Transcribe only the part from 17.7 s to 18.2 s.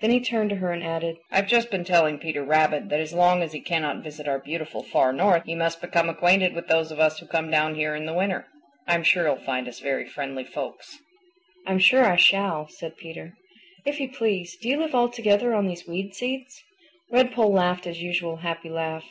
his